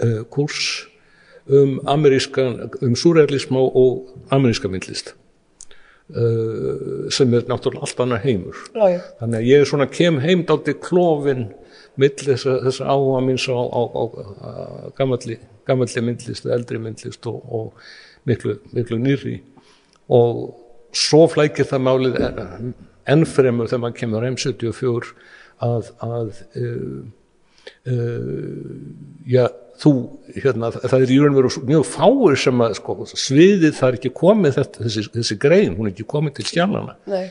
[0.00, 0.86] uh, kurs
[1.46, 5.12] um amerískan, um súrealisma og ameríska myndlist
[6.16, 8.58] uh, sem er náttúrulega allt annar heimur.
[8.74, 11.50] Já, þannig að ég svona kem heim dálti klofin
[12.00, 14.50] mill þess að áhuga minns á, á, á, á
[14.98, 15.38] gamalli,
[15.68, 19.38] gamalli myndlist eldri myndlist og, og miklu, miklu nýri
[20.12, 20.65] og
[20.96, 22.18] svo flækir það málið
[23.06, 25.12] ennfremur þegar maður kemur heim 74
[25.66, 26.98] að, að uh,
[27.92, 28.76] uh,
[29.30, 29.44] já,
[29.82, 29.92] þú,
[30.36, 33.98] hérna, það er í raun og veru mjög fáir sem að sko, sviðið það er
[34.00, 37.26] ekki komið þetta, þessi, þessi grein, hún er ekki komið til skjálana nei,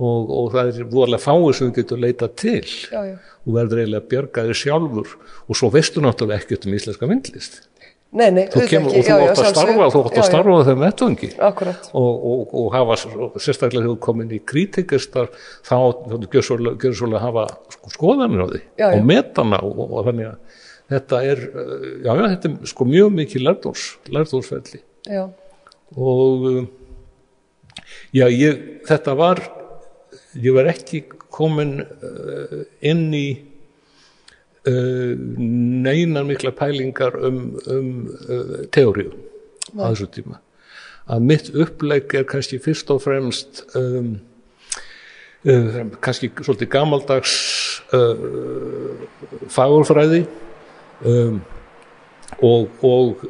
[0.00, 3.16] og, og það er voðalega fáir sem þú getur leitað til já, já.
[3.44, 5.16] og verður eiginlega að bjarga þér sjálfur.
[5.50, 7.60] Og svo veistu náttúrulega ekkert um íslenska myndlist
[8.10, 10.54] Nei, nei, þú kemur ekki, og þú já, átt að starfa þú átt að starfa
[10.58, 10.80] á þeim
[11.46, 12.96] Akkurat, og, og, og hafa
[13.38, 15.28] sérstaklega þú komin í kritikistar
[15.62, 15.76] þá
[16.32, 17.44] gjör svolítið að hafa
[17.76, 20.58] sko, skoðanir á því Já, og metana og, og þannig að
[20.90, 25.22] þetta er, uh, já, þetta er sko mjög mikið lærdóms, lærdómsfelli já,
[25.94, 26.68] og um,
[28.10, 28.58] já, ég,
[28.90, 29.44] þetta var
[30.34, 33.26] ég var ekki komin uh, inn í
[34.66, 37.92] neinar mikla pælingar um, um
[38.28, 39.12] uh, teóriu
[39.76, 40.40] á þessu tíma.
[41.10, 44.18] Að mitt upplegg er kannski fyrst og fremst um,
[45.48, 47.34] uh, kannski svolítið gamaldags
[47.96, 49.00] uh,
[49.48, 50.26] fagurfræði
[51.08, 51.40] um,
[52.44, 53.24] og og,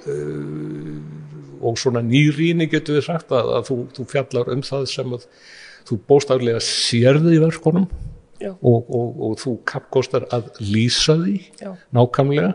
[1.60, 5.26] og svona nýrýni getur við sagt að, að þú, þú fjallar um það sem að
[5.88, 7.88] þú bóstaflega sérði í verkonum
[8.48, 12.54] og, og, og þú kappkostar að lýsa því já, nákvæmlega.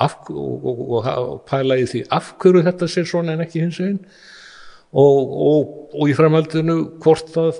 [0.00, 1.08] Af, og, og,
[1.48, 3.98] pæla í því af hverju þetta sé svona en ekki hins einn
[4.96, 7.58] og, og, og í framhaldinu hvort að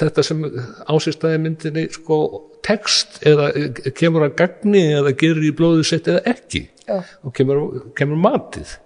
[0.00, 0.44] þetta sem
[0.90, 2.20] ásýstaði myndinni sko
[2.64, 3.50] text eða
[3.96, 6.64] kemur að gagni eða gerir í blóðið sitt eða ekki.
[6.86, 7.62] Já, og kemur,
[7.98, 8.76] kemur matið.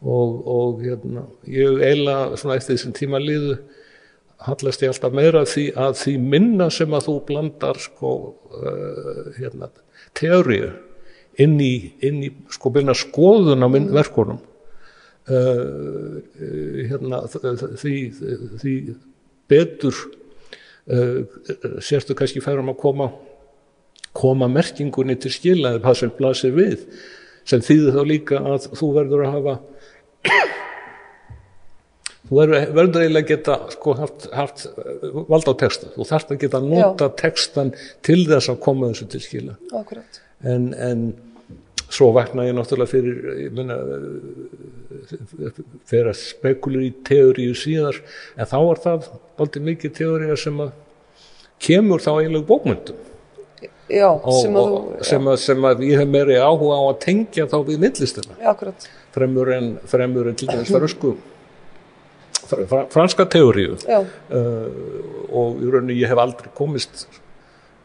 [0.00, 3.58] Og, og hérna, ég eiginlega svona eftir þessum tíma liðu
[4.46, 8.12] hallast ég alltaf meira því að því minna sem að þú blandar sko
[8.56, 9.70] uh, hérna,
[10.16, 10.70] teóriu
[11.40, 11.74] inn í,
[12.04, 14.40] inn í sko byrna skoðun á minn verkunum.
[15.30, 16.20] Uh,
[16.90, 17.94] hérna, því,
[18.62, 18.74] því
[19.50, 19.94] betur
[20.90, 21.20] uh,
[21.84, 23.10] sérstu kannski færum að koma
[24.16, 26.80] koma merkingunni til skila eða það sem blasir við
[27.46, 29.54] sem þýðir þá líka að þú verður að hafa
[32.30, 36.44] þú verður, eiginlega að geta sko, haft, haft uh, vald á texta þú þarft að
[36.44, 37.72] geta nota textan
[38.06, 39.56] til þess að koma þessu til skila.
[39.74, 41.02] Akkurat, en, en
[41.90, 43.76] svo vakna ég náttúrulega fyrir ég meina
[45.90, 47.98] fyrir að spekulur í teóriu síðar
[48.36, 49.08] en þá var það
[49.42, 50.70] aldrei mikið teóriða sem að
[51.66, 53.00] kemur þá eiginlega bókmyndum
[53.90, 54.78] já, og, sem að þú,
[55.10, 58.38] sem, að, sem að ég hef meiri áhuga á að tengja þá við myndlistina.
[58.38, 61.18] Já, akkurat, fremur en, fremur en til dæmis fr- fr-
[62.92, 64.04] franska teóriu uh,
[65.30, 67.06] og í rauninni ég hef aldrei komist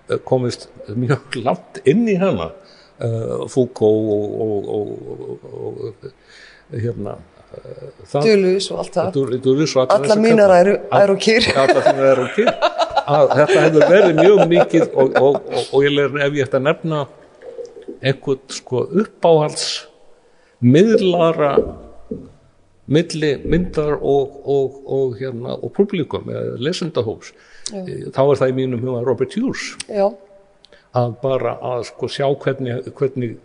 [0.10, 2.52] eh, komist mjög langt inn í hana.
[2.96, 6.12] Uh, Foucault og, og, og, og,
[6.72, 9.20] hérna uh, dulus og allt það,
[9.98, 10.78] alla mínar eru,
[11.20, 12.54] kýr, Alla þínar eru kýr
[13.06, 16.66] þetta hefur verið mjög mikið og, og, og, og ég er ef ég ætti að
[16.70, 17.02] nefna
[18.02, 19.68] eitthvað sko uppáhalds
[20.66, 21.52] miðlara
[22.86, 27.34] milli myndar og, og, og, hérna, og publikum eða lesendahóps.
[27.72, 29.72] Þá er það í mínum huga Robert Hughes.
[29.90, 30.12] Já,
[30.96, 33.36] að bara að sko sjá hvernig, hvernig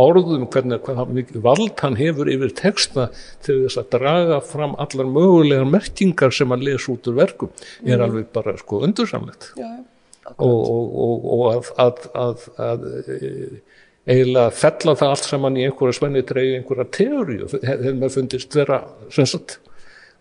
[0.00, 3.08] orðum, hvernig, hvernig vald hann hefur yfir texta
[3.44, 7.52] til þess að draga fram allar mögulegar merkingar sem hann les út úr verkum
[7.84, 12.88] er alveg bara sko undursamlegt já, já, og, og, og, og að, að, að, að
[13.04, 13.32] e,
[14.04, 18.82] eiginlega fella það allt saman í einhverja svenni dreigi einhverja teóriu hefur mér fundist vera
[19.14, 19.58] sem sagt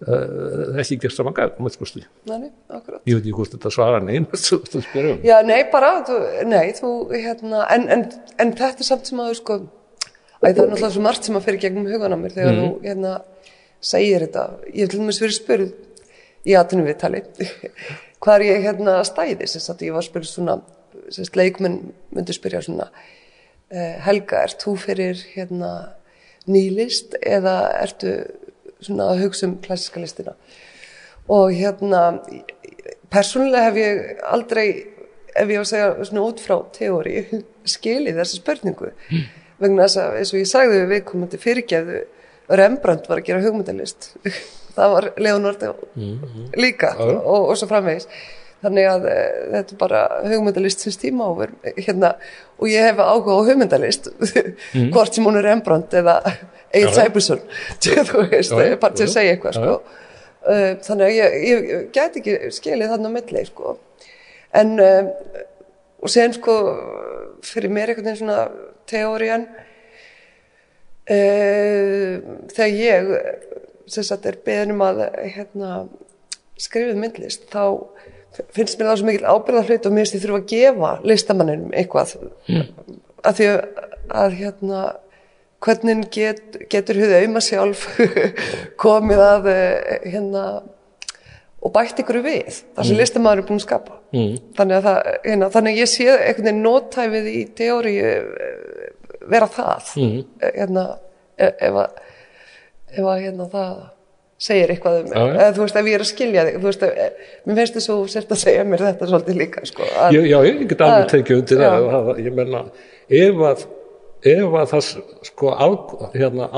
[0.07, 3.01] uh, ekki gert saman gæð ég nei, nei, akkurat.
[3.05, 4.27] veit ekki hvort þetta svara neina
[5.11, 6.19] um Já, nei, bara, þú,
[6.49, 8.05] nei, þú, hérna, en, en,
[8.39, 9.59] en þetta er samt sem að, sko,
[10.03, 12.69] æ, það er náttúrulega svo margt sem að fyrir gegnum hugan á mér þegar þú,
[12.83, 13.15] hérna,
[13.83, 14.45] segir þetta.
[14.69, 15.73] Ég hef til dæmis verið spurð
[16.47, 17.23] í atvinnum viðtali,
[18.23, 20.57] hvað er ég, hérna, stæði, sem sagt, ég var spurð svona,
[21.11, 21.81] sagt, leikmenn
[22.15, 23.22] myndi spyrja svona, eh,
[24.05, 25.71] Helga, ert þú fyrir, hérna,
[26.45, 28.17] nýlist eða ertu
[28.83, 30.35] svona að hugsa um klassiska listina?
[31.31, 32.01] og hérna
[33.11, 34.67] persónulega hef ég aldrei
[35.33, 37.23] ef ég á að segja svona út frá teóri
[37.75, 38.91] skilið þessa spurningu.
[39.61, 42.03] Vegna þess að eins og ég sagði við viðkomandi fyrirgeðu
[42.53, 44.11] Rembrandt var að gera hugmyndalist.
[44.75, 45.75] Það var Leonardo
[46.57, 48.07] líka og, og svo framvegis
[48.63, 49.15] þannig að e,
[49.53, 52.13] þetta er bara hugmyndalist sem tíma og, ver- hérna,
[52.59, 54.09] og ég hef áhuga á hugmyndalist
[54.93, 56.17] hvort sem hún er Rembrandt eða
[56.73, 56.93] Egil.
[56.95, 57.41] Sæbjörnsson
[58.09, 59.75] þú veist, Já, já, bara til að segja eitthvað sko.
[60.43, 63.75] Uh, þannig að ég, ég, gæti ekki skilið þarna á milli sko.
[64.53, 64.73] en
[66.03, 66.55] og sen sko
[67.45, 68.41] fyrir mér einhvern veginn svona
[68.89, 69.45] teórian
[71.09, 72.13] uh,
[72.51, 73.11] þegar ég
[73.93, 75.01] sem sagt er beðin um að
[75.35, 75.69] hérna,
[76.61, 77.63] skrifið myndlist þá
[78.55, 81.73] finnst mér það svo mikil ábyrða hlut og mér finnst ég þurfa að gefa listamanninum
[81.77, 82.13] eitthvað
[82.47, 82.99] Hmm.
[83.23, 83.49] að því
[84.13, 84.79] að, hérna
[85.63, 87.85] hvernig get, getur hugða auðma sjálf
[88.83, 90.43] komið að eh, hérna
[91.63, 92.99] og bætt ykkur við, það sem mm.
[92.99, 94.33] listamæður er búin að skapa mm.
[94.57, 97.93] þannig, að það, hérna, þannig að ég sé einhvern veginn nótæfið í teóri
[99.31, 100.17] vera það mm.
[100.43, 100.83] hérna,
[101.39, 102.01] e, ef að
[102.93, 103.71] ef að hérna það
[104.43, 106.83] segir eitthvað um mig, eða þú veist ef ég er að skilja þig, þú veist,
[106.83, 107.05] e,
[107.45, 110.37] mér finnst þess að þú sért að segja mér þetta svolítið líka sko, að, Já,
[110.47, 112.65] ég get alveg tekið undir það ég menna,
[113.21, 113.65] ef að
[114.33, 114.91] ef að það
[115.29, 115.79] sko að,
[116.15, 116.49] hérna,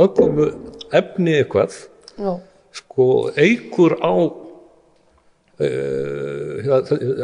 [0.00, 0.48] aðkomu
[0.96, 1.78] efni eitthvað
[2.16, 2.34] já.
[2.82, 3.06] sko
[3.36, 4.14] eigur á
[5.56, 6.60] Uh,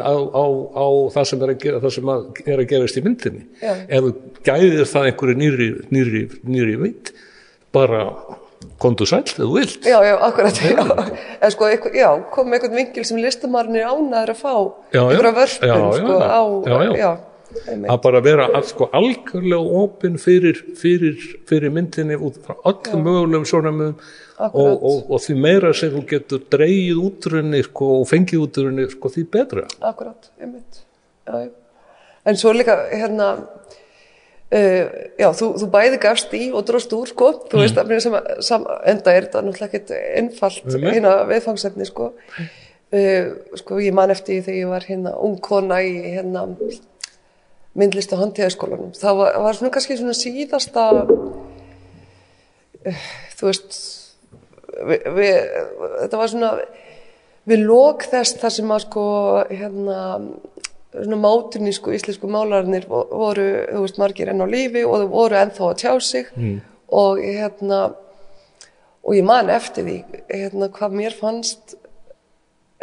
[0.01, 3.03] á, á, á það sem er að gera það sem að er að gerast í
[3.05, 3.73] myndinni já.
[3.93, 4.07] ef
[4.47, 7.11] gæðir það einhverju nýri, nýri, nýri veit
[7.77, 8.07] bara
[8.81, 9.85] kontu sæl þú vilt.
[9.87, 10.81] Já, já, akkurat já.
[11.39, 14.55] En, sko, eitthvað, já, kom einhvern vingil sem listamarinn er ánaður að fá
[14.93, 16.41] einhverja vörpun sko, á
[16.97, 17.11] já,
[17.93, 21.17] að bara vera að, sko, algjörlega opinn fyrir, fyrir,
[21.49, 23.97] fyrir myndinni út frá öllum mögulegum svona mögum
[24.43, 29.11] og, og, og því meira sem þú getur dreyið útrunni sko, og fengið útrunni sko,
[29.13, 29.67] því betra.
[29.85, 30.81] Akkurát, einmitt.
[31.27, 31.45] Já,
[32.25, 33.35] en svo líka hérna
[34.53, 34.85] uh,
[35.19, 37.63] já, þú, þú bæði gafst í og dróst úr sko, þú mm.
[37.63, 39.89] veist að sem, sam, enda er þetta náttúrulega ekkert
[40.21, 42.11] einfalt hérna viðfangsefni sko.
[42.93, 43.25] Uh,
[43.59, 46.45] sko ég man eftir þegar ég var hérna ung kona í hérna
[47.73, 53.05] myndlista handtíðaskólanum það var, var svona kannski svona síðasta uh,
[53.39, 53.69] þú veist
[54.89, 55.35] við, við,
[56.03, 56.51] þetta var svona
[57.49, 59.05] við lók þess þar sem að sko
[59.49, 59.99] hérna
[60.93, 65.79] sko íslensku málarnir voru, þú veist, margir enn á lífi og þau voru ennþá að
[65.81, 66.57] tjá sig mm.
[66.93, 67.83] og hérna
[69.03, 69.97] og ég man eftir því
[70.29, 71.75] hérna hvað mér fannst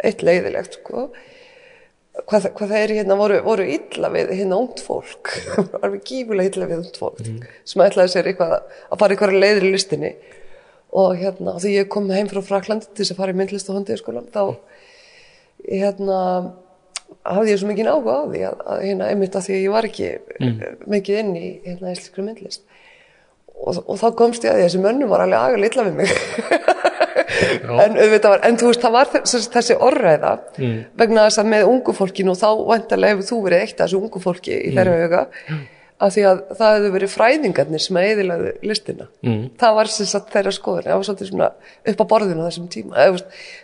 [0.01, 1.07] eitt leiðilegt sko
[2.27, 5.31] hvað, hvað það er hérna voru, voru illa við hérna ungt fólk
[5.81, 7.41] alveg gífulega illa við ungt fólk mm.
[7.63, 10.13] sem ætlaði sér eitthvað að fara eitthvað leiðir í listinni
[10.91, 13.79] og hérna því ég kom heim frá Fraklandi til þess að fara í myndlist og
[13.79, 14.43] hóndiðskólan þá
[15.63, 16.19] hérna
[17.27, 19.73] hafði ég svo mikið áhuga á því að, að hérna einmitt að því að ég
[19.75, 20.61] var ekki mm.
[20.95, 22.63] mikið inn í hérna íslenskri myndlist
[23.61, 25.99] og, og þá komst ég að því að þessi mönnum var alveg aðeins illa við
[25.99, 26.13] mig
[27.85, 30.79] en, var, en þú veist það var þessi, þessi orðræða mm.
[31.01, 34.01] vegna þess að með ungu fólkinu og þá vantarlega hefur þú verið eitt af þessu
[34.01, 35.05] ungu fólki í þeirra mm.
[35.05, 35.23] huga
[36.01, 39.07] að því að það hefur verið fræðingarnir sem að eðilaðu listina.
[39.25, 39.43] Mm.
[39.61, 41.49] það var sem sagt þeirra skoður það var svolítið svona
[41.91, 43.05] upp á borðinu þessum tíma.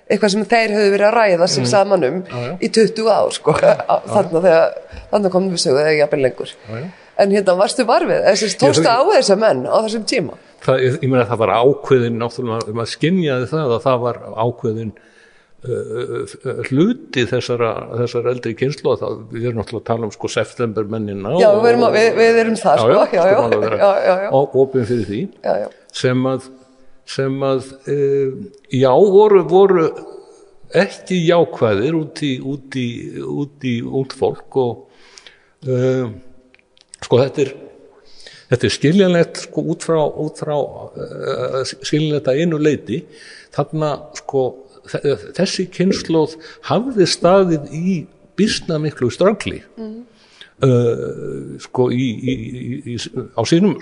[0.08, 1.71] Eitthvað sem þeir hefur verið að ræða sem mm.
[1.71, 3.58] samanum ah, í 20 ár sko.
[3.58, 4.67] ah, þannig að
[5.12, 6.54] þannig komum við sögðu eða jafnvel lengur.
[6.67, 6.88] Ah,
[7.23, 10.38] en hérna varstu varfið, þessi tósta á þessa menn á þessum tíma?
[10.62, 14.19] Það, ég, ég meina að það var ákveðin náttúrulega, maður skinjaði það að það var
[14.38, 14.93] ákveðin
[15.65, 17.72] hluti þessara,
[18.04, 21.70] þessara eldri kynslu og það, við erum náttúrulega að tala um sko septembermennina Já, við
[21.72, 23.24] erum, við, við erum það sko, já, já,
[23.82, 25.22] já, já og opin fyrir því.
[25.98, 26.50] Sem að,
[27.10, 27.98] sem að e,
[28.78, 29.88] já, voru, voru
[30.78, 32.88] ekki jákvæðir út í, út í,
[33.26, 36.06] út í út fólk og e,
[37.02, 37.56] sko þetta er
[38.52, 40.00] þetta er skiljanlegt sko út frá,
[40.38, 43.02] frá uh, skiljanlegt að einu leiti
[43.56, 43.91] þarna
[44.22, 44.43] sko
[44.88, 46.38] þessi kynnslóð
[46.69, 47.95] hafði staðið í
[48.38, 49.95] bísna miklu strangli mm.
[50.65, 52.36] uh, sko í, í,
[52.93, 52.97] í,
[53.34, 53.76] á sínum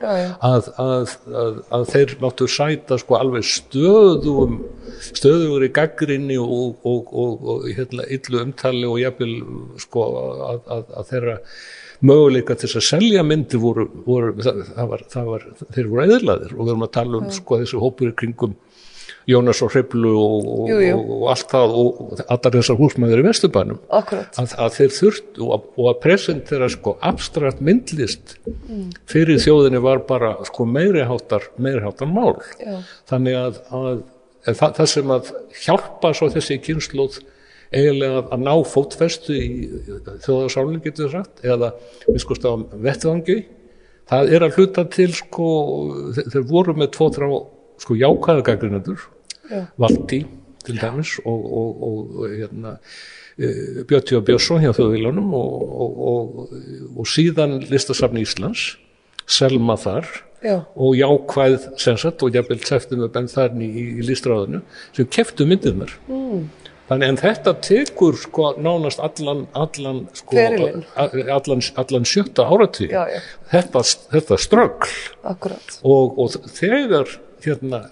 [0.00, 0.36] ja.
[0.46, 4.60] að, að, að, að þeir máttu sæta sko alveg stöðum
[5.10, 9.36] stöður í gaggrinni og, og, og, og hérna, illu umtali og jafnvel
[9.82, 10.08] sko
[10.70, 11.38] að þeirra
[12.06, 16.54] möguleika til að selja myndi voru, voru það, það var, það var, þeir voru eðlaðir
[16.54, 18.54] og við erum að tala um sko þessu hópur kringum
[19.28, 24.54] Jónas og Hriblu og, og, og allt það og allar þessar húsmaður í Vesturbænum að,
[24.54, 28.86] að þeir þurft og, og að presentera sko abstrakt myndlist mm.
[29.10, 32.80] fyrir þjóðinni var bara sko meiriháttar meiriháttar mál Já.
[33.10, 34.02] þannig að, að
[34.48, 35.30] það, það sem að
[35.66, 37.20] hjálpa svo þessi kynnslóð
[37.70, 39.48] eiginlega að ná fótfestu í
[40.24, 41.74] þjóðarsálinn getur sagt eða
[42.08, 43.40] við sko stáðum vettvangi
[44.10, 45.48] það er að hluta til sko
[46.16, 47.10] þeir voru með tvo
[47.80, 49.08] sko jákvæða gaggrinnadur
[49.80, 50.24] Valdi
[50.64, 52.76] til dæmis og, og, og hérna
[53.38, 56.42] e, Bjötti og Björnsson hjá þjóðvílanum og,
[57.00, 58.74] og síðan listasafni Íslands
[59.30, 60.08] Selma þar
[60.40, 60.62] Já.
[60.74, 64.62] og jákvæð sensat og jafnvel teftum við benn þarni í, í listráðinu
[64.96, 66.46] sem keftu myndirnar mm.
[66.88, 72.88] þannig en þetta tekur sko nánast allan allan, sko, allan, allan sjötta áratví
[73.52, 74.94] þetta, þetta ströggl
[75.28, 77.12] og, og þegar
[77.46, 77.84] hérna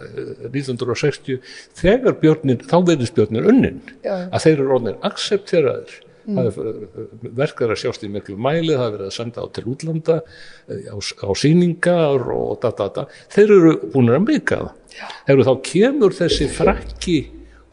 [0.48, 5.96] 1960 eh, þegar björnin, þá verðist björnin unnin já, að þeir eru orðinir aksepteraður
[6.28, 7.30] mm.
[7.38, 10.96] verkar að sjást í miklu mæli það er verið að senda á til útlanda á,
[10.98, 13.06] á síningar og da, da, da.
[13.34, 14.60] þeir eru búin að byggja
[15.28, 17.18] það þá kemur þessi frakki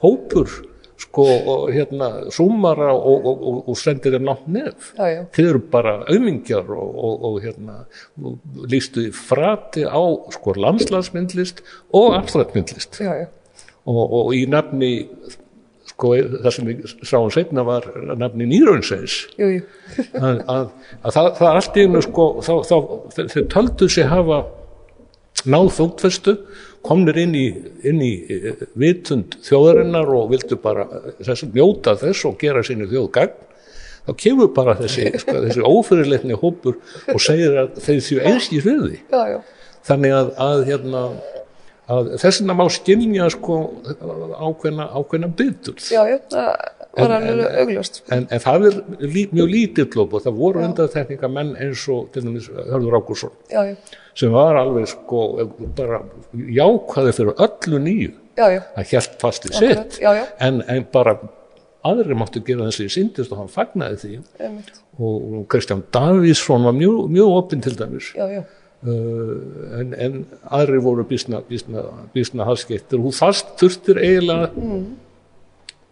[0.04, 0.52] hópur
[1.00, 1.26] sko
[1.74, 4.92] hérna súmara og, og, og, og sendir þeim nátt nef.
[5.36, 7.82] Þeir eru bara auðmingjar og hérna
[8.72, 10.04] lístu frati á
[10.36, 11.64] sko landslagsmyndlist
[11.96, 13.02] og abstraktmyndlist
[13.86, 14.94] og í nafni
[15.96, 17.86] sko það sem við sáum setna var
[18.18, 19.18] nafni Nýraunsæs
[20.26, 20.68] að, að,
[21.04, 22.78] að það, það er allt í einu sko þá, þá,
[23.36, 24.42] þeir töldu sig hafa
[25.46, 26.36] náð þóttfestu
[26.86, 27.46] komnir inn í,
[27.88, 30.88] inn í eh, vitund þjóðarinnar og vildu bara
[31.20, 33.36] þess að njóta þess og gera sínu þjóðgagn
[34.06, 36.78] þá kemur bara þessi, sko, þessi ófyrirleitni hópur
[37.12, 39.40] og segir að þeir þjó einskís við því já, já.
[39.90, 41.02] þannig að, að hérna
[41.86, 43.58] að þess vegna má skilja sko
[44.42, 46.54] ákveðna, ákveðna byttur já, já, það
[46.98, 51.54] var alveg augljóst en, en það er lí, mjög lítill og það voru undartekninga menn
[51.60, 53.34] eins og til dæmis Hörður Ákursson
[54.16, 55.24] sem var alveg sko
[55.76, 56.02] bara
[56.34, 58.14] jákvæði fyrir öllu nýju.
[58.38, 59.98] Það helt fast í sitt.
[60.04, 61.18] En, en bara
[61.86, 64.20] aðri máttu gera þessi síndist og hann fagnaði því.
[64.48, 64.78] Emitt.
[64.96, 68.14] og Kristján Davísson var mjög, mjög opinn til dæmis.
[68.16, 68.44] Já, já.
[68.86, 70.18] Uh, en, en
[70.54, 74.84] aðri voru bísna, bísna, bísna halskettir og þú þurftir eiginlega mm.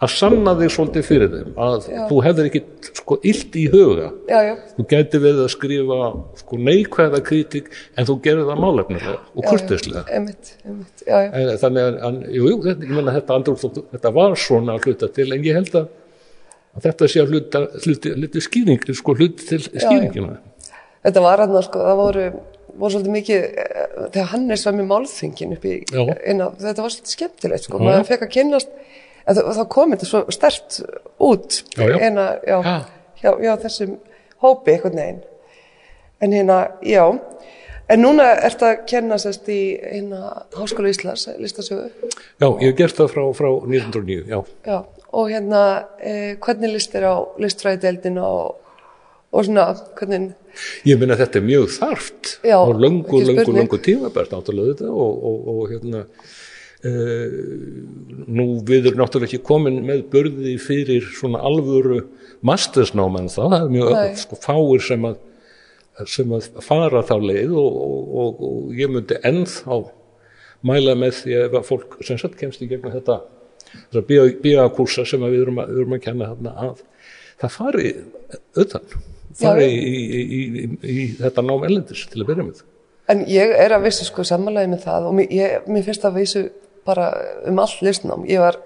[0.04, 2.02] Að sanna þig svolítið fyrir þeim að já.
[2.10, 2.62] þú hefðir ekki
[3.00, 4.10] sko illt í huga.
[4.30, 4.54] Já, já.
[4.78, 5.98] þú gæti verið að skrifa
[6.42, 10.06] sko neikvæða kritik en þú gerir það málefnilega og kurtislega
[11.64, 15.30] þannig að, jú, jú, þetta, ég menna þetta andrúr, þetta var svona að hluta til
[15.32, 15.92] en ég held að,
[16.88, 20.42] þetta sé að hluta hluti, hluti skýring sko hluti til skýringina
[21.04, 22.26] Þetta var aðna sko, það voru
[22.80, 23.82] voru svolítið mikið eh,
[24.14, 28.26] þegar Hannes var með málþingin upp í eina, þetta var svolítið skemmtilegt sko, maður fekk
[28.28, 28.74] að kynast
[29.28, 30.80] þá kom þetta svo stert
[31.24, 31.98] út já, já.
[32.00, 32.58] eina, já,
[33.24, 33.96] já, já, þessum
[34.44, 35.22] hópi eitthvað neginn
[36.24, 37.04] en hérna, já.
[37.92, 41.90] En núna ert að kenna sérst í hérna Háskóla Íslands listasögu.
[42.40, 44.40] Já, ég hef gert það frá, frá 1909, já.
[44.64, 44.78] Já,
[45.12, 45.64] og hérna
[46.00, 48.56] eh, hvernig list er á listfræðideldin og,
[49.34, 50.32] og svona, hvernig
[50.86, 54.92] Ég minna að þetta er mjög þarft Já, og löngu, löngu, löngu tímabært náttúrulega þetta
[54.94, 56.04] og, og, og hérna
[56.84, 62.02] nú við erum náttúrulega ekki komin með börði fyrir svona alvöru
[62.44, 65.22] mastersnám en það, það er mjög sko, fáir sem að,
[66.12, 67.78] sem að fara þá leið og,
[68.24, 69.80] og ég myndi ennþá
[70.68, 73.22] mæla með því að fólk sem sett kemst í gegnum þetta
[74.44, 76.84] bíakúrsa sem við erum að, erum að kenna hérna að
[77.40, 77.96] það fari
[78.58, 79.00] auðvitað
[79.40, 82.62] fari í, í, í, í þetta nám ellendis til að byrja með.
[83.12, 86.20] En ég er að vissu sko samanlega með það og mér, ég, mér finnst að
[86.22, 86.44] vissu
[86.86, 87.12] bara
[87.50, 88.58] um all listnám ég var,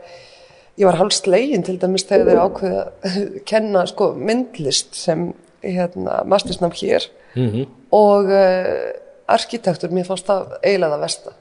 [0.77, 5.31] ég var hálfst legin til dæmis þegar þeir ákveða að kenna sko myndlist sem
[5.63, 7.67] hérna, mastersnám hér mm -hmm.
[7.91, 8.91] og uh,
[9.27, 11.31] arkitektur, mér fannst það eiginlega það versta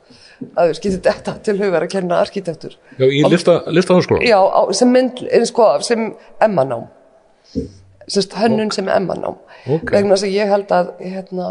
[0.57, 3.23] að við skýttum þetta til hugar að kenna arkitektur Já, í
[3.73, 4.23] listahanskóla?
[4.27, 6.89] Já, á, sem mynd, sko, sem emmanám
[8.07, 8.77] sérst hönnun okay.
[8.77, 9.99] sem emmanám okay.
[9.99, 11.49] vegna þess að ég held að hérna,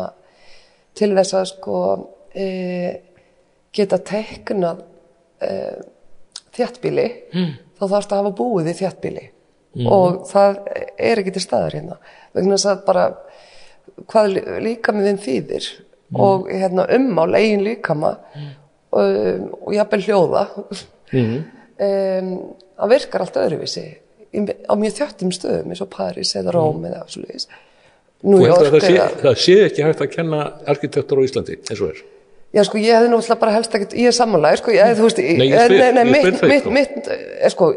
[0.95, 1.79] til þess að sko
[2.35, 2.45] e,
[3.75, 4.83] geta teiknað
[5.41, 5.51] e,
[6.55, 7.55] þjættbíli mm.
[7.79, 9.89] þá þarfst að hafa búið í þjættbíli mm.
[9.91, 10.61] og það
[10.95, 11.97] er ekki til staður hérna
[12.35, 13.07] vegna þess að bara
[14.11, 16.21] hvað líka með þeim þýðir mm.
[16.27, 18.49] og hérna, ummál eigin líkama mm.
[18.95, 19.19] og,
[19.61, 21.37] og jafnvel hljóða um,
[21.75, 23.85] það virkar allt öðruvísi
[24.35, 26.89] á mjög þjöttum stöðum eins og Paris eða Róm mm.
[26.91, 27.05] eða
[28.25, 32.03] það, sé, það sé ekki hægt að kenna arkitektur á Íslandi eins og er
[32.55, 35.21] Já sko ég hefði náttúrulega bara helst ekkert ég er sammálaði sko ég, þú veist
[35.21, 37.73] Nei ég spyr, nei, nei, mitt, mitt, mitt, er sko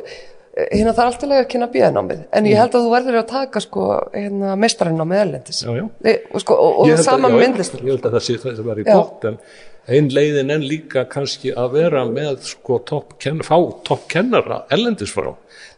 [0.59, 2.61] hérna það er alltaf lega að kynna bíðanámið en ég mm.
[2.63, 5.85] held að þú verður að taka sko hérna mestarinámið ellendis já, já.
[6.33, 8.87] og sko og, og það sama myndlist Ég held að það sé það sem í
[8.89, 9.39] gott en
[9.89, 13.57] einn leiðin en líka kannski að vera með sko topp kenn, fá
[13.87, 15.31] topp kennara ellendis frá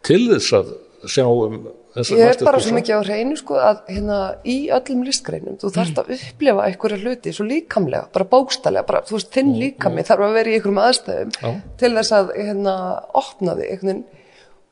[0.06, 0.72] til þess að
[1.08, 1.60] sjá um
[1.98, 5.98] Ég er bara svo mikið á hreinu sko að hérna í öllum listgreinum þú þarfst
[5.98, 10.08] að upplifa einhverja hluti svo líkamlega, bara bókstallega, bara þú veist þinn mm, líkami mm.
[10.10, 11.50] þarf að vera í einhverjum aðstæðum Já.
[11.82, 12.76] til þess að hérna
[13.22, 14.02] opna þig einhvern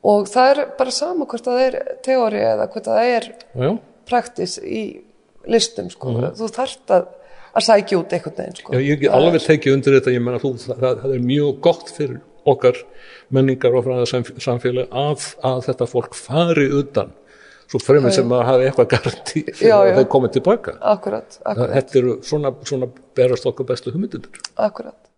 [0.09, 3.29] og það er bara sama hvort það er teóri eða hvort það er
[4.07, 4.83] praktis í
[5.49, 6.35] listum sko, mm.
[6.39, 7.15] þú þarfst að
[7.49, 8.73] að sækja út einhvern veginn sko.
[8.75, 11.93] Já, ég er alveg tekið undir þetta, ég menna þú, það, það er mjög gott
[11.95, 12.77] fyrir okkar
[13.35, 17.13] menningar og fræðarsamfélag að, að þetta fólk fari utan
[17.69, 19.91] svo fremur sem að hafa eitthvað garanti fyrir já, já.
[19.91, 21.75] að þau komið tilbaka akkurat, akkurat.
[21.75, 25.08] þetta eru svona, svona berast okkar bestu humindunir akkurat